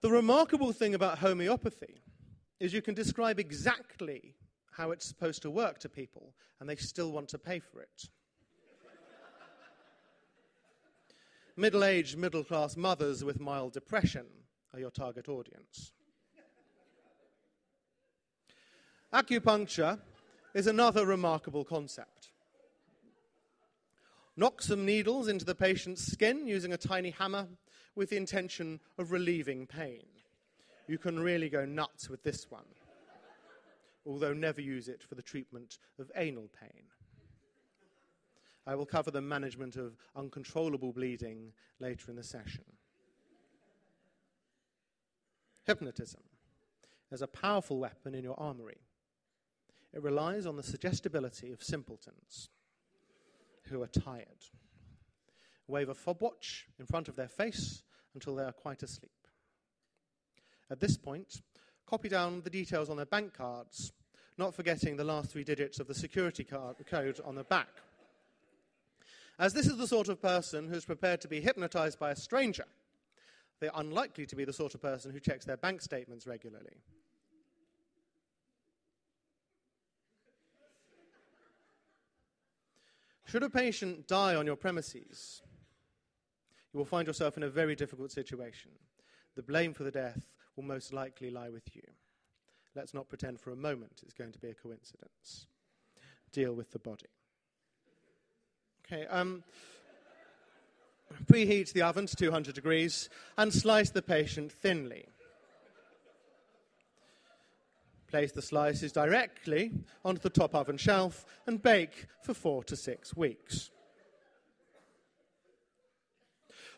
The 0.00 0.10
remarkable 0.10 0.72
thing 0.72 0.94
about 0.94 1.18
homeopathy 1.18 2.00
is 2.60 2.72
you 2.72 2.82
can 2.82 2.94
describe 2.94 3.40
exactly 3.40 4.36
how 4.70 4.92
it's 4.92 5.04
supposed 5.04 5.42
to 5.42 5.50
work 5.50 5.80
to 5.80 5.88
people, 5.88 6.34
and 6.60 6.68
they 6.68 6.76
still 6.76 7.10
want 7.10 7.28
to 7.30 7.38
pay 7.38 7.58
for 7.58 7.80
it. 7.82 8.08
Middle 11.58 11.82
aged, 11.82 12.16
middle 12.16 12.44
class 12.44 12.76
mothers 12.76 13.24
with 13.24 13.40
mild 13.40 13.72
depression 13.72 14.26
are 14.72 14.78
your 14.78 14.90
target 14.90 15.28
audience. 15.28 15.92
Acupuncture 19.12 19.98
is 20.54 20.66
another 20.66 21.04
remarkable 21.04 21.64
concept. 21.64 22.28
Knock 24.36 24.62
some 24.62 24.86
needles 24.86 25.26
into 25.26 25.44
the 25.44 25.54
patient's 25.54 26.06
skin 26.06 26.46
using 26.46 26.72
a 26.72 26.76
tiny 26.76 27.10
hammer 27.10 27.48
with 27.96 28.10
the 28.10 28.16
intention 28.16 28.78
of 28.96 29.10
relieving 29.10 29.66
pain. 29.66 30.04
You 30.86 30.98
can 30.98 31.18
really 31.18 31.48
go 31.48 31.64
nuts 31.64 32.08
with 32.08 32.22
this 32.22 32.48
one, 32.48 32.66
although 34.06 34.32
never 34.32 34.60
use 34.60 34.86
it 34.86 35.02
for 35.02 35.16
the 35.16 35.22
treatment 35.22 35.78
of 35.98 36.10
anal 36.14 36.48
pain. 36.60 36.84
I 38.68 38.74
will 38.74 38.84
cover 38.84 39.10
the 39.10 39.22
management 39.22 39.76
of 39.76 39.96
uncontrollable 40.14 40.92
bleeding 40.92 41.54
later 41.80 42.10
in 42.10 42.16
the 42.16 42.22
session. 42.22 42.64
Hypnotism 45.66 46.20
is 47.10 47.22
a 47.22 47.26
powerful 47.26 47.78
weapon 47.78 48.14
in 48.14 48.22
your 48.22 48.38
armory. 48.38 48.82
It 49.94 50.02
relies 50.02 50.44
on 50.44 50.56
the 50.56 50.62
suggestibility 50.62 51.50
of 51.50 51.62
simpletons. 51.62 52.50
who 53.70 53.82
are 53.82 53.86
tired. 53.86 54.46
Wave 55.66 55.90
a 55.90 55.94
fob 55.94 56.22
watch 56.22 56.66
in 56.78 56.86
front 56.86 57.06
of 57.08 57.16
their 57.16 57.28
face 57.28 57.82
until 58.14 58.34
they 58.34 58.42
are 58.42 58.52
quite 58.52 58.82
asleep. 58.82 59.12
At 60.70 60.80
this 60.80 60.96
point, 60.96 61.42
copy 61.86 62.08
down 62.08 62.40
the 62.40 62.50
details 62.50 62.88
on 62.88 62.96
their 62.96 63.04
bank 63.04 63.34
cards, 63.34 63.92
not 64.38 64.54
forgetting 64.54 64.96
the 64.96 65.04
last 65.04 65.30
three 65.30 65.44
digits 65.44 65.80
of 65.80 65.86
the 65.86 65.94
security 65.94 66.44
card, 66.44 66.76
code 66.86 67.20
on 67.26 67.34
the 67.34 67.44
back. 67.44 67.68
As 69.38 69.54
this 69.54 69.66
is 69.66 69.76
the 69.76 69.86
sort 69.86 70.08
of 70.08 70.20
person 70.20 70.68
who's 70.68 70.84
prepared 70.84 71.20
to 71.20 71.28
be 71.28 71.40
hypnotized 71.40 71.98
by 71.98 72.10
a 72.10 72.16
stranger, 72.16 72.64
they're 73.60 73.70
unlikely 73.74 74.26
to 74.26 74.36
be 74.36 74.44
the 74.44 74.52
sort 74.52 74.74
of 74.74 74.82
person 74.82 75.12
who 75.12 75.20
checks 75.20 75.44
their 75.44 75.56
bank 75.56 75.80
statements 75.80 76.26
regularly. 76.26 76.82
Should 83.26 83.42
a 83.42 83.50
patient 83.50 84.08
die 84.08 84.34
on 84.34 84.46
your 84.46 84.56
premises, 84.56 85.42
you 86.72 86.78
will 86.78 86.86
find 86.86 87.06
yourself 87.06 87.36
in 87.36 87.42
a 87.42 87.50
very 87.50 87.76
difficult 87.76 88.10
situation. 88.10 88.70
The 89.36 89.42
blame 89.42 89.74
for 89.74 89.84
the 89.84 89.90
death 89.90 90.26
will 90.56 90.64
most 90.64 90.92
likely 90.92 91.30
lie 91.30 91.50
with 91.50 91.76
you. 91.76 91.82
Let's 92.74 92.94
not 92.94 93.08
pretend 93.08 93.38
for 93.38 93.50
a 93.50 93.56
moment 93.56 94.00
it's 94.02 94.14
going 94.14 94.32
to 94.32 94.38
be 94.38 94.48
a 94.48 94.54
coincidence. 94.54 95.46
Deal 96.32 96.54
with 96.54 96.72
the 96.72 96.78
body. 96.78 97.06
Okay, 98.90 99.06
um, 99.08 99.44
preheat 101.26 101.74
the 101.74 101.82
oven 101.82 102.06
to 102.06 102.16
200 102.16 102.54
degrees 102.54 103.10
and 103.36 103.52
slice 103.52 103.90
the 103.90 104.00
patient 104.00 104.50
thinly. 104.50 105.04
Place 108.06 108.32
the 108.32 108.40
slices 108.40 108.90
directly 108.92 109.72
onto 110.06 110.22
the 110.22 110.30
top 110.30 110.54
oven 110.54 110.78
shelf 110.78 111.26
and 111.46 111.62
bake 111.62 112.06
for 112.22 112.32
four 112.32 112.64
to 112.64 112.76
six 112.76 113.14
weeks. 113.14 113.70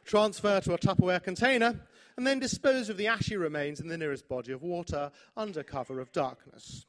Transfer 0.04 0.60
to 0.62 0.74
a 0.74 0.78
Tupperware 0.78 1.22
container 1.22 1.78
and 2.16 2.26
then 2.26 2.40
dispose 2.40 2.88
of 2.88 2.96
the 2.96 3.06
ashy 3.06 3.36
remains 3.36 3.78
in 3.78 3.86
the 3.86 3.96
nearest 3.96 4.28
body 4.28 4.50
of 4.50 4.64
water 4.64 5.12
under 5.36 5.62
cover 5.62 6.00
of 6.00 6.10
darkness. 6.10 6.86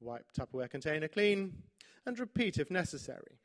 Wipe 0.00 0.26
Tupperware 0.36 0.68
container 0.68 1.06
clean 1.06 1.62
and 2.04 2.18
repeat 2.18 2.58
if 2.58 2.72
necessary. 2.72 3.38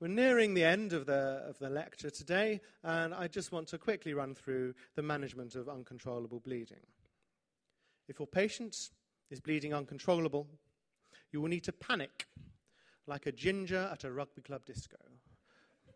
We're 0.00 0.06
nearing 0.06 0.54
the 0.54 0.62
end 0.62 0.92
of 0.92 1.06
the, 1.06 1.42
of 1.48 1.58
the 1.58 1.68
lecture 1.68 2.10
today, 2.10 2.60
and 2.84 3.12
I 3.12 3.26
just 3.26 3.50
want 3.50 3.66
to 3.68 3.78
quickly 3.78 4.14
run 4.14 4.32
through 4.32 4.74
the 4.94 5.02
management 5.02 5.56
of 5.56 5.68
uncontrollable 5.68 6.38
bleeding. 6.38 6.86
If 8.06 8.20
your 8.20 8.28
patient 8.28 8.90
is 9.28 9.40
bleeding 9.40 9.74
uncontrollable, 9.74 10.46
you 11.32 11.40
will 11.40 11.48
need 11.48 11.64
to 11.64 11.72
panic 11.72 12.28
like 13.08 13.26
a 13.26 13.32
ginger 13.32 13.88
at 13.90 14.04
a 14.04 14.12
rugby 14.12 14.40
club 14.40 14.64
disco. 14.64 14.98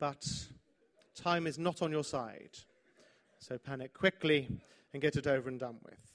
But 0.00 0.26
time 1.14 1.46
is 1.46 1.56
not 1.56 1.80
on 1.80 1.92
your 1.92 2.02
side, 2.02 2.58
so 3.38 3.56
panic 3.56 3.94
quickly 3.94 4.48
and 4.92 5.00
get 5.00 5.14
it 5.14 5.28
over 5.28 5.48
and 5.48 5.60
done 5.60 5.78
with. 5.84 6.12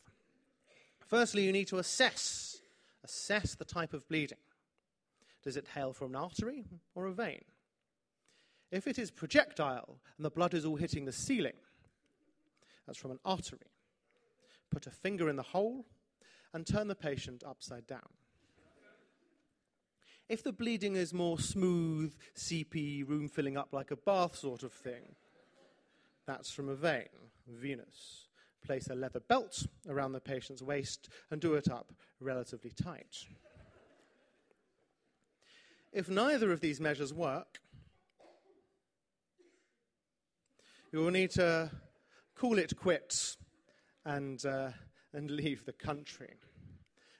Firstly, 1.08 1.45
you 1.45 1.54
need 1.54 1.67
to 1.69 1.78
assess 1.78 2.60
assess 3.06 3.56
the 3.56 3.63
type 3.63 3.93
of 3.93 4.06
bleeding. 4.10 4.39
Does 5.41 5.56
it 5.56 5.67
hail 5.73 5.93
from 5.93 6.10
an 6.10 6.17
artery 6.17 6.65
or 6.93 7.06
a 7.06 7.13
vein? 7.13 7.45
If 8.71 8.88
it 8.88 8.99
is 8.99 9.12
projectile 9.12 9.99
and 10.17 10.25
the 10.25 10.30
blood 10.30 10.53
is 10.53 10.65
all 10.65 10.75
hitting 10.75 11.06
the 11.06 11.12
ceiling, 11.12 11.53
that's 12.86 12.97
from 12.97 13.12
an 13.12 13.19
artery. 13.23 13.71
Put 14.71 14.88
a 14.88 14.91
finger 14.91 15.30
in 15.30 15.36
the 15.36 15.43
hole 15.43 15.86
and 16.53 16.65
turn 16.65 16.88
the 16.88 16.95
patient 16.95 17.43
upside 17.45 17.88
down. 17.88 18.10
If 20.30 20.43
the 20.43 20.51
bleeding 20.51 20.97
is 20.97 21.13
more 21.13 21.39
smooth, 21.39 22.13
seepy, 22.34 23.03
room 23.03 23.30
filling 23.30 23.56
up 23.56 23.69
like 23.71 23.91
a 23.91 23.95
bath 23.95 24.36
sort 24.36 24.63
of 24.63 24.73
thing, 24.73 25.15
that's 26.25 26.51
from 26.51 26.67
a 26.67 26.75
vein, 26.75 27.08
venous. 27.47 28.27
Place 28.65 28.88
a 28.89 28.95
leather 28.95 29.21
belt 29.21 29.65
around 29.88 30.12
the 30.12 30.19
patient's 30.19 30.62
waist 30.62 31.08
and 31.32 31.39
do 31.39 31.53
it 31.53 31.69
up 31.69 31.93
relatively 32.19 32.71
tight. 32.71 33.25
If 35.93 36.10
neither 36.10 36.51
of 36.51 36.60
these 36.60 36.82
measures 36.82 37.13
work, 37.13 37.60
you 40.91 41.00
will 41.00 41.12
need 41.12 41.32
to 41.32 41.71
call 42.36 42.58
it 42.58 42.78
quits 42.78 43.38
and, 44.06 44.45
uh, 44.45 44.69
and 45.13 45.32
leave 45.32 45.65
the 45.65 45.73
country. 45.73 46.34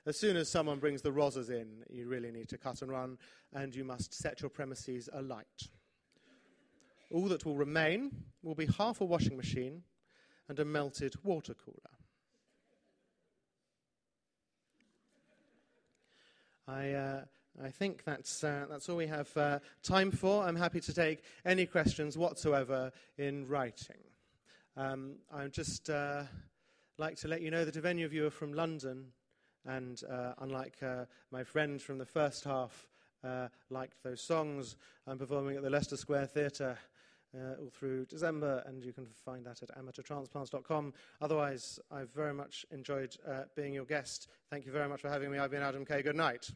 As 0.06 0.18
soon 0.18 0.38
as 0.38 0.50
someone 0.50 0.80
brings 0.80 1.02
the 1.02 1.12
rozzers 1.12 1.50
in, 1.50 1.84
you 1.90 2.08
really 2.08 2.32
need 2.32 2.48
to 2.50 2.58
cut 2.58 2.82
and 2.82 2.90
run, 2.90 3.18
and 3.54 3.76
you 3.76 3.84
must 3.84 4.14
set 4.14 4.42
your 4.42 4.50
premises 4.50 5.10
alight. 5.12 5.70
All 7.12 7.28
that 7.28 7.46
will 7.46 7.58
remain 7.58 8.12
will 8.42 8.56
be 8.56 8.68
half 8.78 9.02
a 9.02 9.06
washing 9.06 9.36
machine 9.36 9.84
and 10.48 10.60
a 10.60 10.66
melted 10.66 11.16
water 11.24 11.54
cooler. 11.54 11.76
I, 16.70 16.92
uh, 16.92 17.22
I 17.64 17.70
think 17.70 18.04
that's, 18.04 18.44
uh, 18.44 18.68
that's 18.70 18.88
all 18.88 18.98
we 18.98 19.08
have 19.08 19.36
uh, 19.36 19.60
time 19.82 20.12
for. 20.12 20.44
I'm 20.44 20.56
happy 20.56 20.80
to 20.82 20.94
take 20.94 21.24
any 21.44 21.66
questions 21.66 22.16
whatsoever 22.16 22.92
in 23.18 23.48
writing. 23.48 23.98
Um, 24.76 25.16
I'd 25.34 25.54
just 25.54 25.90
uh, 25.90 26.24
like 27.00 27.18
to 27.18 27.28
let 27.28 27.42
you 27.42 27.50
know 27.50 27.66
that 27.66 27.76
if 27.76 27.84
any 27.84 28.04
of 28.04 28.14
you 28.14 28.28
are 28.28 28.32
from 28.32 28.54
London, 28.54 29.08
and 29.66 30.02
uh, 30.10 30.34
unlike 30.38 30.76
uh, 30.84 31.06
my 31.32 31.44
friend 31.44 31.82
from 31.82 31.98
the 31.98 32.06
first 32.06 32.44
half, 32.44 32.88
uh, 33.24 33.48
liked 33.72 34.04
those 34.04 34.22
songs, 34.22 34.76
I'm 35.08 35.18
performing 35.18 35.58
at 35.58 35.64
the 35.64 35.70
Leicester 35.72 35.98
Square 35.98 36.28
Theatre 36.28 36.78
all 37.60 37.70
through 37.70 38.04
December, 38.06 38.64
and 38.66 38.84
you 38.84 38.92
can 38.92 39.06
find 39.24 39.46
that 39.46 39.62
at 39.62 39.70
amateurtransplants.com. 39.78 40.92
Otherwise, 41.22 41.80
I've 41.92 42.10
very 42.10 42.34
much 42.34 42.66
enjoyed 42.72 43.16
being 43.56 43.76
your 43.76 43.86
guest. 43.86 44.28
Thank 44.50 44.66
you 44.66 44.72
very 44.72 44.90
much 44.90 45.02
for 45.02 45.10
having 45.10 45.30
me. 45.30 45.38
I've 45.38 45.52
been 45.52 45.62
Adam 45.62 45.86
Kay. 45.86 46.02
Good 46.02 46.16
night. 46.16 46.50